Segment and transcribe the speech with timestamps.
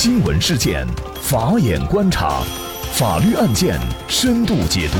[0.00, 0.86] 新闻事件，
[1.20, 2.40] 法眼观察，
[2.92, 3.76] 法律案件
[4.06, 4.98] 深度解读，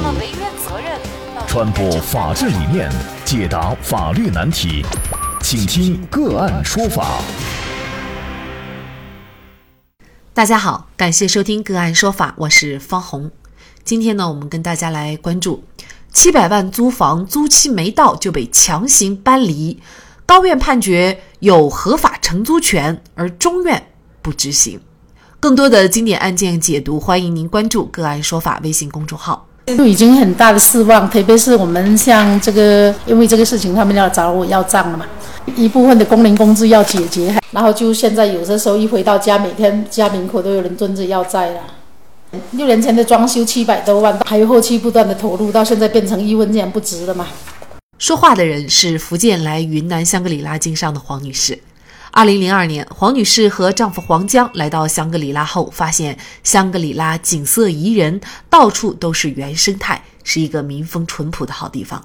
[1.47, 2.91] 传播法治理念，
[3.25, 4.85] 解答法律难题，
[5.41, 7.21] 请听个案说法。
[10.35, 13.31] 大家好，感谢收听个案说法，我是方红。
[13.85, 15.63] 今天呢，我们跟大家来关注
[16.13, 19.81] 七百万租房租期没到就被强行搬离。
[20.27, 24.81] 高院判决有合法承租权，而中院不执行。
[25.41, 29.47] 更多的经典案件解读，欢迎您关注“个案说法”微信公众号。
[29.67, 35.07] 就已经很大的失望，特别是我们像这个，因为这个事情他们要找我要账了嘛，
[35.55, 41.61] 一部分的工龄工资要解决，然后就现在有的时候一回到家，每天家门口都有人蹲着要债了。
[42.53, 47.29] 六年前的装修七百多万，还有后期不断的投入，到现在变成一分钱不值了嘛。
[47.99, 51.61] 说话的人是福建来云南香格里拉经商的黄女士。
[52.11, 62.03] 二零零二年，黄女士和丈夫黄江来到香格里拉后，发现香格里拉景色宜人，到处都是原生态，是一个民风淳朴的好地方。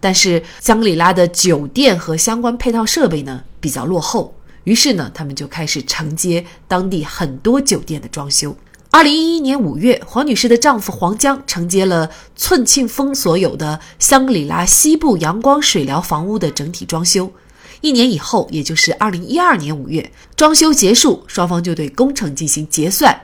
[0.00, 8.54] 但是香格里拉的酒店和相关配套设备呢比较落后，于是呢，他们就开始承接当地很多酒店的装修。
[8.90, 17.30] 二零一一年五月，黄女士的丈夫黄江承接了寸庆丰所有的香格里拉西部阳光水疗房屋的整体装修。
[17.80, 23.22] 一年以后，也就是二零一二年五月，装修结束，双方就对工程进行结算，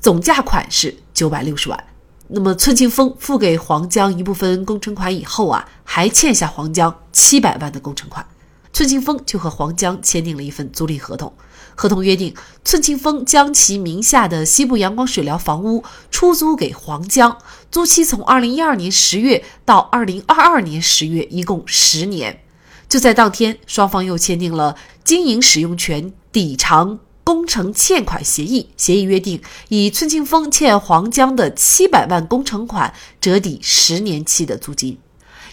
[0.00, 1.84] 总价款是九百六十万。
[2.28, 8.26] 那么寸庆峰付给黄江一部分工程款以后啊，还欠下黄江七百万的工程款。
[8.72, 11.32] 寸庆峰就和黄江签订了一份租赁合同，
[11.74, 17.38] 合同约定，寸庆峰将其名下的西部阳光水疗房屋出租给黄江，
[17.70, 22.42] 租期从二零一二年十月到二零二二年十月，一共十年。
[22.88, 34.98] 就在当天，双方又签订了经营使用权抵偿工程欠款协议，协议约定，以寸庆丰欠黄江的七百万工程款折抵十年期的租金。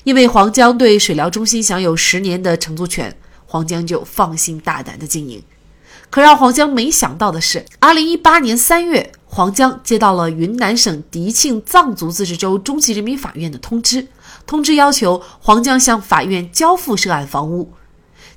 [0.03, 3.16] 因为黄江对水疗中心享有十年的承租权，
[3.47, 5.41] 黄江就放心大胆的经营。
[6.09, 14.08] 可让黄江没想到的是，二零一八年三月，黄江接到了云南省迪庆藏族自治州中级人民法院的通知，
[14.46, 17.74] 通知要求黄江向法院交付涉案房屋。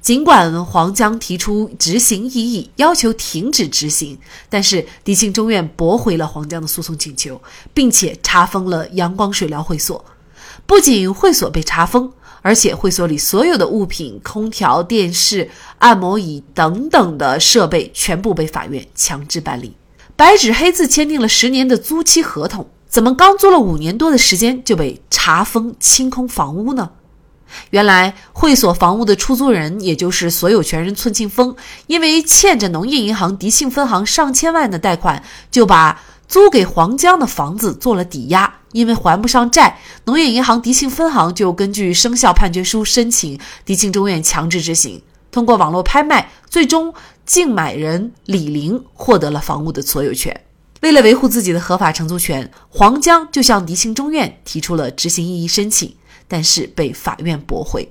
[0.00, 4.18] 尽管黄江提出执行异议，要求停止执行，
[4.48, 7.42] 但是迪庆中院驳回了黄江的诉讼请求，
[7.74, 10.02] 并且查封了阳光水疗会所。
[10.64, 19.76] 不仅会所被查封，而且会所里所有的物品、空调、电视、按摩椅等等的设备全部被法院强制办理。
[20.16, 26.90] 白纸黑字签订了十年的租期合同，怎么刚租了五年多的时间就被查封清空房屋呢？
[27.68, 31.54] 原来会所房屋的出租人，也就是所有权人寸庆峰，
[31.86, 38.54] 因为欠着农业银行迪庆分行上千万的贷款，就把租给黄江的房子做了抵押。
[38.72, 45.02] 因为还不上债，农业银行迪庆分行就根据生效判决书申请迪庆中院强制执行。
[45.36, 46.94] 通过网络拍卖，最终
[47.26, 50.34] 竞买人李玲获得了房屋的所有权。
[50.80, 55.94] 为了维护自己的合法承租权，黄江就向迪庆中院提出了执行异议申请，
[56.26, 57.86] 但是被法院驳回。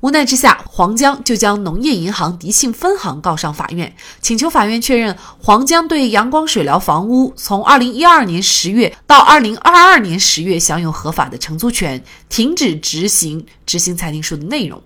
[0.00, 14.82] 无奈之下，黄江就将农业银行迪庆分行告上法院，请求法院确认黄江对阳光水疗房屋从二零一二年十月到二零二二年十月享有合法的承租权，停止执行执行裁定书的内容。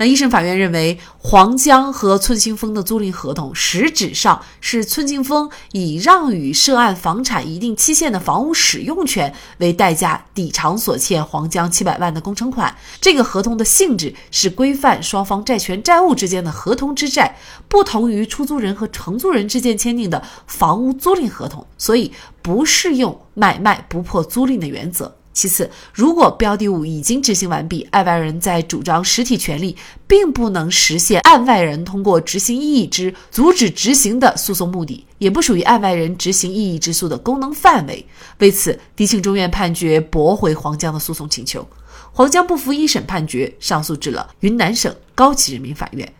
[0.00, 12.76] 那一审法院认为，黄江和寸清峰的租赁合同实质上是寸清峰以让与涉案房产一定期限的房屋使用权为代价抵偿所欠黄江七百万的工程款。
[13.00, 17.36] 这个合同的性质是规范双方债权债务之间的合同之债，
[17.66, 25.17] 不同于出租人和承租人之间签订的房屋租赁合同，所以不适用买卖不破租赁的原则。
[25.38, 29.76] 其次，如果标的物已经执行完毕，案外人在主张实体权利，
[30.08, 38.04] 并不能实现案外人通过执行异议之阻止执行的诉讼目的，也不属于案外人执行异议之诉的功能范围。
[38.40, 41.64] 为此，迪庆中院判决驳回黄江的诉讼请求。
[42.10, 46.12] 黄江不服一审判决，上诉至了云南省高级人民法院。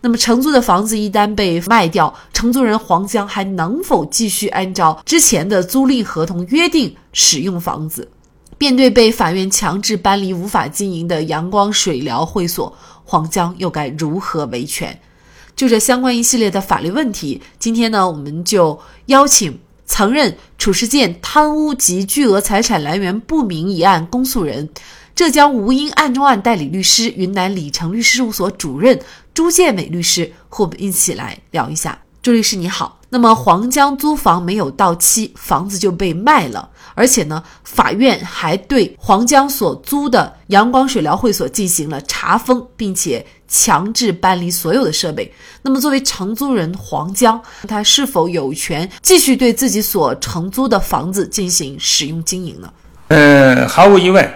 [0.00, 8.10] 那么，承租的房子一旦被卖掉，承租人黄江还能否继续按照之前的租赁合同约定使用房子？
[8.60, 12.76] 面对被法院强制搬离、无法经营的阳光水疗会所，
[13.06, 15.00] 黄江又该如何维权？
[15.56, 24.68] 就这相关一系列的法律问题，今天呢，我们就邀请曾任褚时健贪污及巨额财产来源不明一案公诉人、
[25.14, 29.00] 浙江吴英案中案代理律师、云南理成律师事务所主任
[29.32, 32.02] 朱建伟律师，和我们一起来聊一下。
[32.20, 32.99] 朱律师你好。
[33.12, 45.32] 那么黄江租房没有到期，房子就被卖了，而且呢，法院还对黄江所租的阳光水疗会所进行了查封，并且强制搬离所有的设备。
[45.62, 52.72] 那么，作为承租人黄江，他是否有权继续对自己所承租的房子进行使用经营呢？
[53.08, 54.32] 嗯，毫无疑问，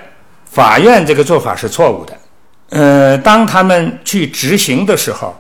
[0.51, 2.19] 法院这个做法是错误的。
[2.71, 5.33] 呃，当他们去执行的时候，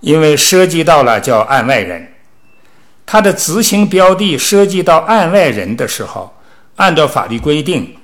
[0.00, 2.06] 因为涉及到了叫案外人，
[3.10, 6.36] 他的执行标的涉及到案外人的时候，
[6.76, 7.96] 按照法律规定，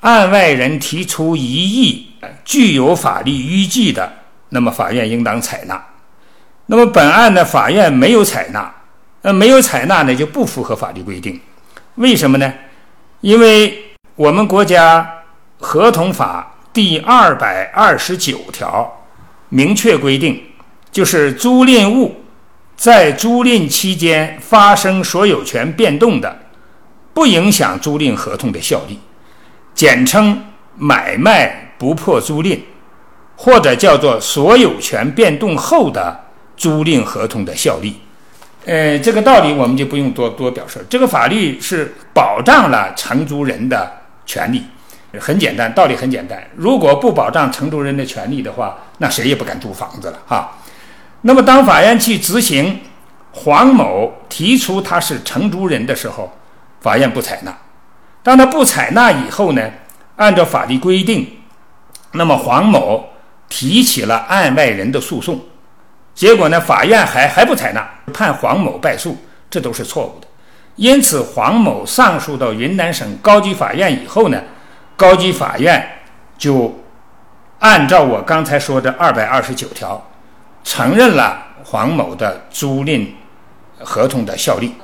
[0.00, 2.10] 案外人提出异议，
[2.44, 4.12] 具有法律依据的，
[4.50, 5.82] 那么法院应当采纳。
[6.66, 8.70] 那么本案呢，法院没有采纳，
[9.22, 11.40] 那没有采纳呢，就不符合法律规定。
[11.94, 12.52] 为什么呢？
[13.22, 13.82] 因为
[14.14, 15.10] 我们国家
[15.58, 19.06] 合同法第二百二十九条
[19.48, 20.42] 明确规定。
[20.92, 22.19] 就是租赁物
[22.80, 26.34] 在租赁期间发生所有权变动的，
[27.12, 28.98] 不影响租赁合同的效力，
[29.74, 30.42] 简称
[30.76, 32.58] 买卖不破租赁，
[33.36, 36.24] 或者叫做所有权变动后的
[36.56, 38.00] 租赁合同的效力。
[38.64, 40.82] 呃，这个道理我们就不用多多表示。
[40.88, 43.92] 这个法律是保障了承租人的
[44.24, 44.64] 权利，
[45.18, 46.42] 很简单，道理很简单。
[46.56, 50.56] 如果不保障承租人的权利的话，那谁也不敢租房子了哈。
[51.22, 52.80] 那么，当法院去执行
[53.32, 56.32] 黄某提出他是承租人的时候，
[56.80, 57.54] 法院不采纳。
[58.22, 59.70] 当他不采纳以后呢，
[60.16, 61.38] 按照法律规定，
[62.12, 63.10] 那么黄某
[63.48, 65.40] 提起了案外人的诉讼，
[66.14, 69.16] 结果呢，法院还还不采纳，判黄某败诉，
[69.50, 70.26] 这都是错误的。
[70.76, 74.40] 因此，黄某上诉到云南省高级法院以后呢，
[74.96, 75.86] 高级法院
[76.38, 76.82] 就
[77.58, 80.09] 按照我刚才说的二百二十九条。
[80.62, 83.06] 承认了黄某的租赁
[83.80, 84.74] 合同的效力。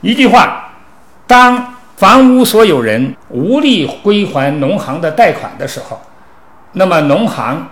[0.00, 0.72] 一句话，
[1.26, 6.00] 当房屋所有人无力归还农行的贷款的时候，
[6.72, 7.68] 那么农行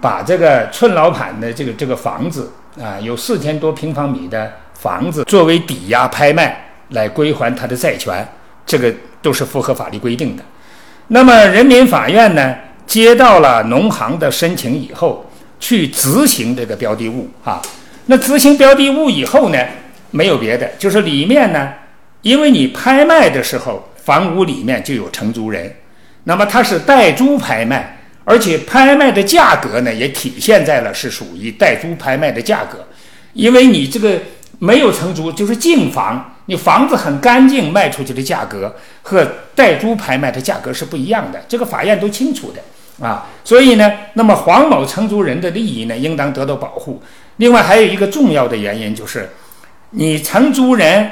[0.00, 8.26] 把这个寸老板的这个这个房子啊，有四千多平方米的房子作为抵押拍卖来归还他的债权，
[8.64, 10.42] 这个都是符合法律规定的。
[11.08, 12.54] 那么人民法院呢，
[12.86, 15.23] 接到了农行的申请以后。
[15.60, 17.62] 去执行这个标的物啊，
[18.06, 19.58] 那执行标的物以后呢，
[20.10, 21.72] 没有别的，就是里面呢，
[22.22, 25.74] 因为你拍卖的时候，房屋里面就有承租人，
[26.24, 32.86] 那么它是代租拍卖，而且拍卖的价格呢，也体现在了是属于代租拍卖的价格，
[33.32, 34.20] 因为你这个
[34.58, 42.60] 没有承租，就是净房，你房子很干净，卖出去的价格和代租拍卖的价格是不一样的，这个法院都清楚的。
[43.00, 47.02] 啊，所以呢，那么黄某承租人的利益呢，应当得到保护。
[47.36, 49.28] 另外还有一个重要的原因就是，
[49.90, 51.10] 你承租人，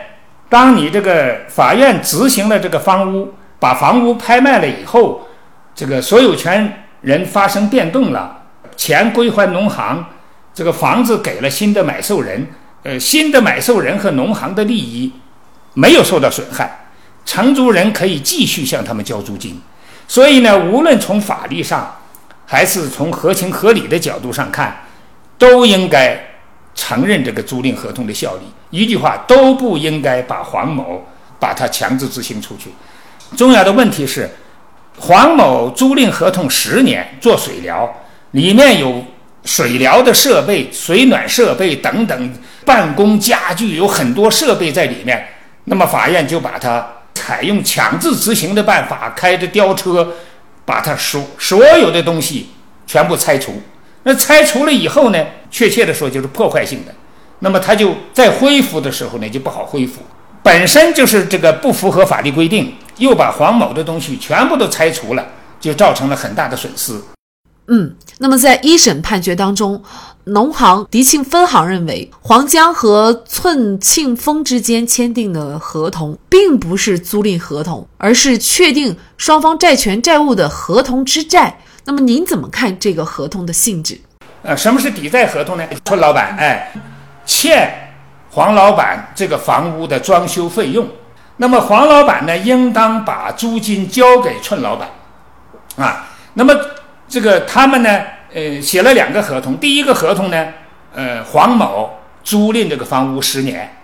[0.48, 5.26] 当你这个法院执行了这个房屋，把房屋拍卖了以后，
[5.74, 8.42] 这个所有权人发生变动了，
[8.76, 10.04] 钱归还农行，
[10.54, 12.46] 这个房子给了新的买受人，
[12.84, 15.12] 呃，新的买受人和农行的利益
[15.74, 16.86] 没有受到损害，
[17.24, 19.60] 承租人可以继续向他们交租金。
[20.12, 21.90] 所以呢，无论从法律上，
[22.44, 24.84] 还是从合情合理的角度上看，
[25.38, 26.14] 都应该
[26.74, 28.42] 承认这个租赁合同的效力。
[28.68, 31.02] 一句话，都不应该把黄某
[31.40, 32.68] 把他强制执行出去。
[33.38, 34.28] 重要的问题是，
[34.98, 37.90] 黄某租赁合同十年做水疗，
[38.32, 39.02] 里面有
[39.46, 42.34] 水疗的设备、水暖设备等等，
[42.66, 45.26] 办公家具有很多设备在里面。
[45.64, 46.86] 那么法院就把他。
[47.22, 50.12] 采用强制执行的办法，开着吊车，
[50.64, 52.48] 把他所所有的东西
[52.84, 53.62] 全部拆除。
[54.02, 55.24] 那拆除了以后呢？
[55.48, 56.92] 确切的说，就是破坏性的。
[57.38, 60.00] 那么他就在恢复的时候呢，就不好恢复。
[60.42, 65.24] 本身就是这个不符合法律规定，又把黄某的东西全部都拆除了，
[65.60, 67.00] 就造成了很大的损失。
[67.68, 69.80] 嗯，那么在一审判决当中。
[70.24, 81.58] 农行迪庆分行认为，黄江和寸庆丰之间签订的合同并不是租赁合同，而是确定双方债权债务的合同之债。
[81.86, 84.00] 那么您怎么看这个合同的性质？
[84.42, 85.64] 呃，什么是抵债合同呢？
[85.84, 86.72] 村老板哎，
[87.26, 87.92] 欠
[88.30, 90.88] 黄老板这个房屋的装修费用，
[91.38, 94.88] 那么黄老板呢，应当把租金交给寸老板
[95.74, 96.06] 啊。
[96.34, 96.54] 那么
[97.08, 98.00] 这个他们呢？
[98.34, 99.58] 呃，写了两个合同。
[99.58, 100.48] 第一个合同呢，
[100.94, 103.76] 呃，黄某租赁这个房屋十年。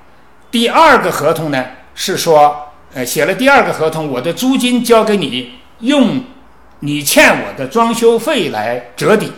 [0.51, 1.65] 第二个合同呢，
[1.95, 6.25] 是说，呃，写了第二个合同，我的租金交给你，用
[6.81, 9.33] 你欠我的装修费来折抵。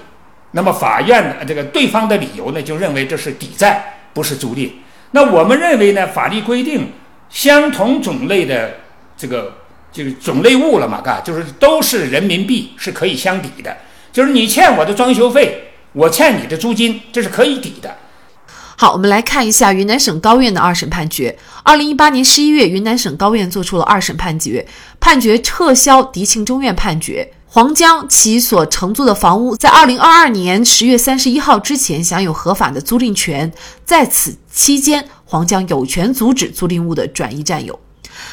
[0.52, 4.71] 那么法院的这个对方的理由呢，就认为这是抵债，不是租赁。
[5.12, 6.93] 那我们认为呢，法律规定
[7.29, 8.76] 相同种类的
[9.17, 9.55] 这个
[9.93, 13.76] 就是种类物了嘛，嘎，就是都是人民币是可以相抵的，
[14.12, 17.97] 就是你欠我的装修费，我欠你的租金，这是可以抵的。
[18.76, 21.38] 好，我们来看一下云南省高院的二审判决。
[21.62, 24.67] 二零一八年十一月，云南省高院作出了二审判决，
[24.99, 27.33] 判决撤销迪庆中院判决。
[27.47, 33.52] 黄江其所承租的房屋在二零二二年十月三十一号之前享有合法的租赁权，
[33.85, 37.79] 在此期间，黄江有权阻止租赁物的转移占有。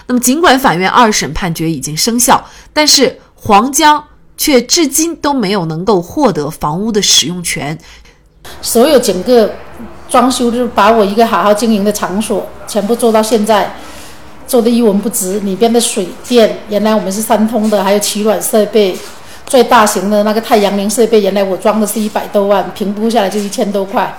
[0.06, 4.04] 那么，尽管法院二审判决已经生效，但是黄江
[4.38, 7.78] 却至今都没有能够获得房屋的使用权。
[8.62, 9.52] 所有整个。
[10.10, 13.76] 装修就是把我一个好好经营的场所全部做到现在，
[14.48, 15.38] 做的一文不值。
[15.42, 18.96] 里边的水电原来我们是三通的，还有取暖设备，
[19.48, 24.18] 最大型的那个太阳能设备，原来我装的是一百多万，评估下来就一千多块，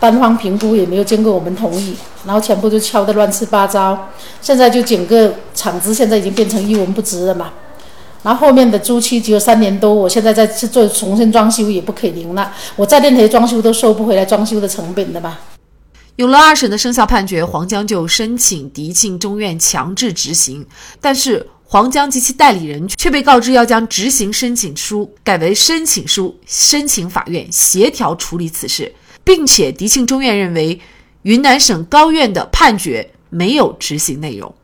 [0.00, 1.94] 单方评估也没有经过我们同意，
[2.26, 4.08] 然后全部就敲得乱七八糟。
[4.40, 7.52] 现在就整个厂子现在已经变成一文不值了嘛。
[8.22, 15.40] 然后后面的租期只有三年多，我现在在去做重新装修也不可能了，我再任何装修都收不回来装修的成本的吧。
[16.16, 20.64] 有了二审的生效判决，黄江就申请迪庆中院强制执行，
[21.00, 30.78] 但是黄江及其代理人却被告知要将执行申请书改为申请书，申请法院协调处理此事，并且迪庆中院认为
[31.22, 34.54] 云南省高院的判决没有执行内容。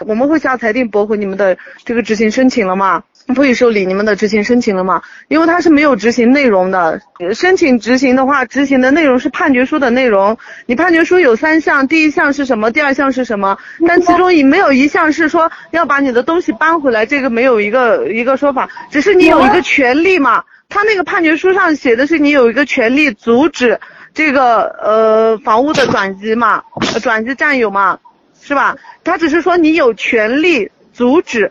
[0.00, 3.02] 我们会下裁定驳回你们的这个执行申请了吗？
[3.34, 5.02] 不予受理你们的执行申请了吗？
[5.26, 7.00] 因为它是没有执行内容的。
[7.34, 10.38] 申请执行的话，执行的内容是判决书的内容。
[10.66, 12.70] 你判决书有三项，第一项是什么？
[12.70, 13.58] 第二项是什么？
[13.88, 20.44] 但其中也没有一项是说要把你的东西搬回来，这个没有一个一个说法，只是你有一个权利嘛。
[20.68, 23.80] 他那个判决书上写的是你有一个权利阻止
[24.14, 26.62] 这个呃房屋的转移嘛，
[27.02, 27.98] 转移占有嘛。
[28.46, 28.76] 是吧？
[29.02, 31.50] 他只是说你有权利阻止，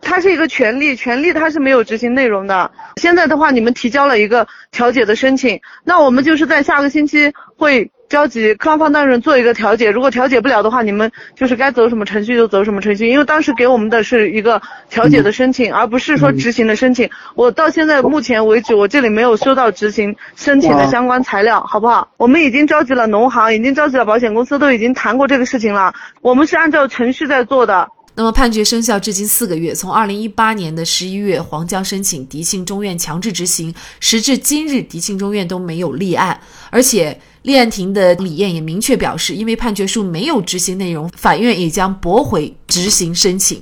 [0.00, 2.70] 他是一个权利，权利他是没有执行内容的。
[2.96, 7.90] 现在的话，你们提交了一个调解的申请，那我们就是在下个星期会。
[8.08, 13.08] 召集双方当事人做一个调解，如果调解不了的话，你们就是该走什么程序就走什么程序。
[13.08, 17.10] 因为当时给我们的是一个调解的申请，而不是说执行的申请。
[17.34, 22.08] 我到现在目前为止，我这里没有收到执行申请的相关材料，好不好？
[22.16, 25.94] 我们已经召集了农行，已经召集了保险公司，都已经谈过这个事情了。
[26.20, 27.88] 我们是按照程序在做的。
[28.16, 36.40] 那么判决生效至今四个月，从二零一八年的十一月，黄江申请迪庆中院强制执行，时至今日，迪庆中院都没有立案，
[36.70, 43.60] 而且立案庭的李艳也明确表示，因为判决书没有执行内容，法院也将驳回执行申请。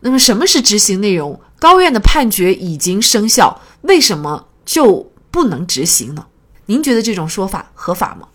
[0.00, 1.38] 那么什么是执行内容？
[1.58, 6.26] 高院的判决已经生效，为什么就不能执行呢？
[6.64, 8.26] 您觉得这种说法合法吗？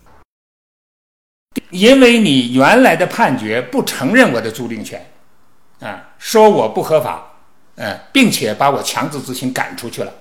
[1.72, 5.04] 因为你原来的判决不承认我的租赁权。
[5.82, 7.24] 啊，说我不合法，
[7.76, 10.12] 嗯，并且把我强制执行赶出去了。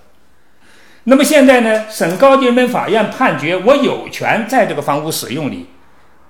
[1.04, 5.68] 那么现在呢，省高级人民法院判决我有权在这个房屋使用里，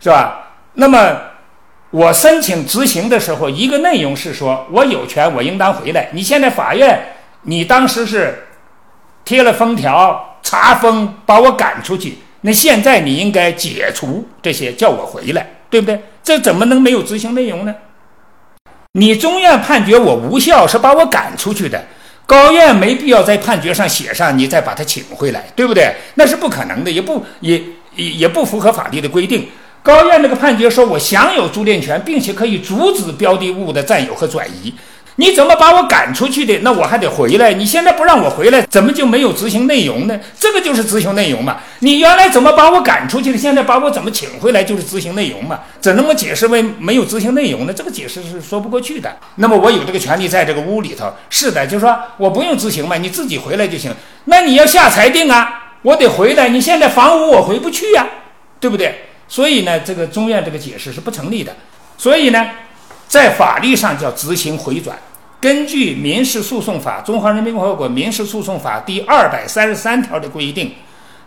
[0.01, 0.53] 是吧？
[0.75, 1.17] 那么
[1.91, 6.09] 我申请执行的时候，一个内容是说我有权，我应当回来。
[6.13, 8.47] 你现在法院，你当时是
[9.25, 16.01] 贴了封条查封把我赶出去，那现在你应该解除这些，叫我回来，对不对？
[16.25, 17.73] 这怎么能没有执行内容呢？
[18.97, 21.85] 你中院判决我无效，是把我赶出去的。
[22.27, 25.93] 高院没必要在判决上写上你再把他请回来，对不对？
[26.15, 27.61] 那是不可能的，也不也
[27.97, 29.49] 也也不符合法律的规定。
[29.83, 34.73] 高院那个判决说我享有租赁权，并且可以阻止标的物的占有和转移。
[35.17, 36.59] 你怎么把我赶出去的？
[36.63, 37.53] 那我还得回来。
[37.53, 40.19] 你现在不让我回来，怎么就没有执行内容呢？
[40.37, 41.59] 这个就是执行内容嘛。
[41.79, 43.39] 你原来怎么把我赶出去的？
[43.39, 45.61] 现在把我怎么请回来就是执行内容嘛？
[45.81, 47.73] 怎能够解释为没有执行内容呢？
[47.73, 49.17] 这个解释是说不过去的。
[49.37, 53.95] 那么我有这个权利在这个屋里头，是的，就是说我不用执行嘛，你自己回来就行。
[54.25, 56.49] 那你要下裁定啊，我得回来。
[56.49, 58.05] 你现在房屋我回不去呀，
[58.59, 59.05] 对不对？
[59.29, 61.55] 所以呢，这个中院这个解释是不成立的。
[61.97, 62.45] 所以呢。
[63.09, 64.99] 在法律上叫执行回转。
[65.41, 70.73] 根据《民事诉讼法》《中华人民共和国民事诉讼法》第二百三十三条的规定，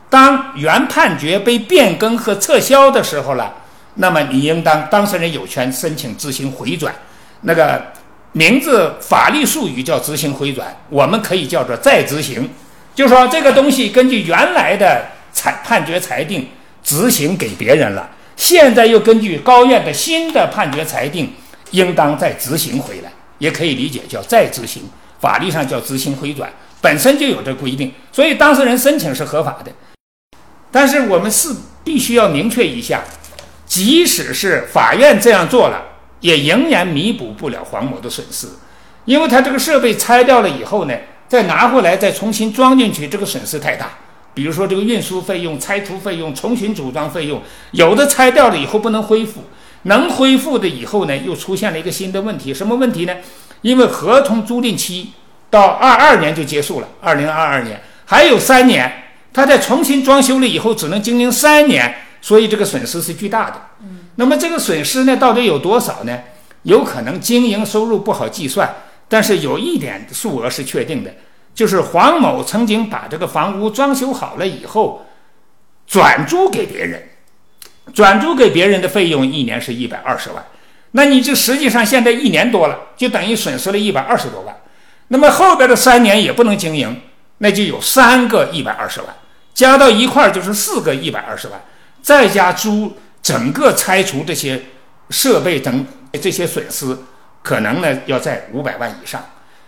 [0.09, 3.53] 当原判决被变更和撤销的时候了，
[3.95, 6.95] 那么你应当当事人有权申请执行回转。
[7.41, 7.79] 那个
[8.31, 12.49] 名字法律术语叫执行回转，我们可以叫做再执行。
[12.95, 16.49] 就说这个东西根据原来的裁判决裁定
[16.83, 21.31] 执行给别人了，现在又根据高院的新的判决裁定。
[21.71, 24.83] 应当再执行回来，也可以理解叫再执行，
[25.19, 29.71] 法律上叫执行回转，本身就有这规定，所以当事人申请是合法的。
[30.71, 31.49] 但是我们是
[31.83, 33.03] 必须要明确一下，
[33.65, 35.81] 即使是法院这样做了，
[36.19, 38.47] 也仍然弥补不了黄某的损失，
[39.05, 40.93] 因为他这个设备拆掉了以后呢，
[41.27, 43.89] 再拿回来再重新装进去，这个损失太大。
[44.33, 49.41] 比如说这个运输费用、拆除费用、重新组装费用，有的拆掉了以后不能恢复，
[49.87, 53.15] 能恢复的以后呢，又出现了一个新的问题，什么问题呢？
[53.61, 55.11] 因为合同租赁期
[55.49, 59.03] 到二二年就结束了，二零二二年还有三年，
[59.33, 63.61] 他在重新装修了以后只能经营三年，所以这个损失是巨大的。
[63.81, 66.19] 嗯，那么这个损失呢，到底有多少呢？
[66.63, 68.75] 有可能经营收入不好计算，
[69.07, 71.11] 但是有一点数额是确定的。
[71.55, 75.05] 就是黄某曾经把这个房屋装修好了以后，
[75.87, 77.01] 转租给别人，
[77.93, 80.45] 转租给别人的费用一年是一百二十万，
[80.91, 84.55] 那你这实际上现在一年多了，就等于损失了一百二十多万。
[85.07, 87.01] 那么后边的三年也不能经营，
[87.39, 89.09] 那就有三个一百二十万，
[89.53, 91.61] 加到一块就是四个一百二十万，
[92.01, 94.61] 再加租，整个拆除这些
[95.09, 95.85] 设备等
[96.21, 96.97] 这些损失，
[97.41, 99.23] 可能呢要在五百万以上。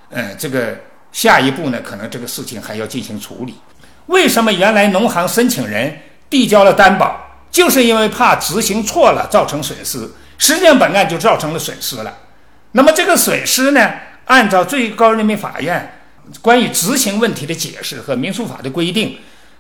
[0.10, 0.78] 嗯，这个。
[1.12, 3.56] 下一步呢，可能这个事情还要进行处理。
[4.06, 5.92] 为什么原来农行申请人
[6.30, 12.18] 递交了担保，就是因为怕执行错了造成损失，实际上本案就造成了损失了。
[12.74, 13.92] 那么这个损失呢，
[14.26, 16.00] 按照最高人民法院
[16.42, 19.18] 关于执行问题的解释和民诉法的规定，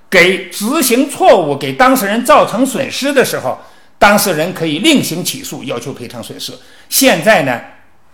[0.10, 3.60] 给执行错误给当事人造成损失的时候，
[3.98, 6.53] 当事人可以另行起诉要求赔偿损失。
[6.89, 7.60] 现在呢，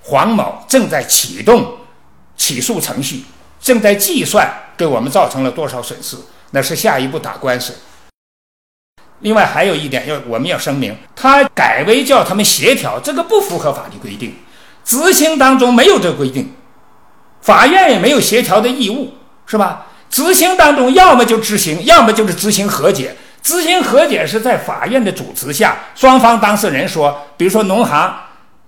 [0.02, 1.78] 黄某正在启动。
[2.38, 3.24] 起诉程序
[3.62, 6.18] 正在计算给我们造成了多少损失，
[6.52, 7.74] 那是下一步打官司。
[9.20, 14.36] 另外还有一点要我们要声明，他改为叫他们协调，这个不符合法律规定，
[14.84, 16.54] 执行当中没有这个规定，
[17.42, 19.14] 法院也没有协调的义务，
[19.46, 19.88] 是吧？
[20.10, 23.16] 执行当中要么就执行，要么就是执行和解。
[23.42, 28.14] 执行和解是在法院的主持下，双方当事人说，比如说农行。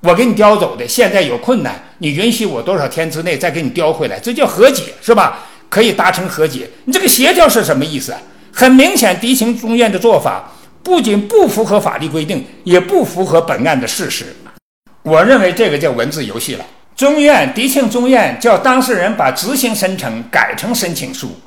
[0.02, 5.40] 我给你叼走的，现在有困难，你允许我多少天之内再给你叼回来，这叫和解，是吧？
[5.70, 6.70] 可以达成和解。
[6.86, 8.16] 你这个协调是什么意思？
[8.60, 14.36] 很明显，迪庆中院的做法不仅不符合法律规定，也不符合本案的事实。
[15.04, 16.66] 我认为这个叫文字游戏了。
[16.96, 21.40] 中院迪庆中院叫当事人把执行申请改成申请书，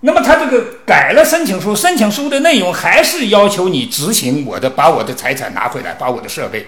[0.00, 6.66] 那么他这个改了申请书，申请书的内容还是要求你执行我的，把我的财产拿回来，把我的设备。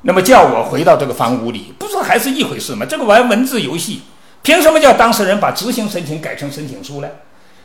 [0.00, 2.84] 那么叫我回到这个房屋里，不是还是一回事吗？
[2.84, 4.02] 这个玩文字游戏，
[4.42, 7.08] 凭什么叫当事人把执行申请改成申请书了？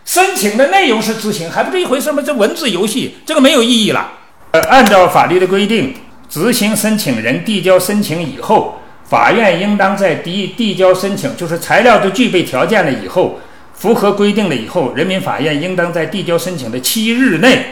[0.07, 2.23] 申请的内容是执行，还不是一回事吗？
[2.25, 4.09] 这文字游戏，这个没有意义了。
[4.51, 5.93] 呃，按照法律的规定，
[6.29, 13.37] 执行申请人递交申请以后，法院应当在递递交申请，就是材料都具备条件了以后，
[13.73, 17.65] 符合规定了以后，人民法院应当在递交申请的七日内，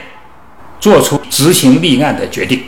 [0.81, 2.61] 作出执行立案的决定。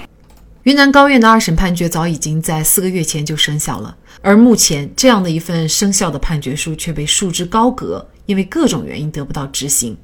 [0.64, 9.98] 云南高院的二审判决早已经在四个月前就生效了，而目前这样的一份生效的判决书却被束之高阁，因为各种原因得不到执行。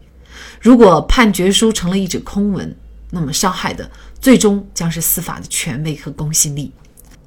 [0.60, 2.76] 如果判决书成了一纸空文，
[3.12, 3.88] 那么伤害的
[4.20, 6.72] 最终将是司法的权威和公信力。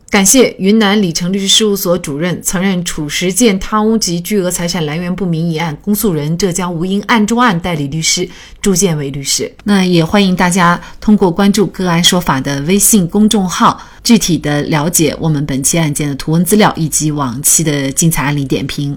[0.08, 8.26] 感谢云南李成律师事务所主任、曾任褚时健贪污及巨额财产来源不明一案公诉人浙江吴英案中案代理律师
[8.60, 9.52] 朱建伟律师。
[9.64, 18.96] 那也欢迎大家通过关注“个案说法”的微信公众号，具体的了解我们本期案件的图文资料以及往期的精彩案例点评。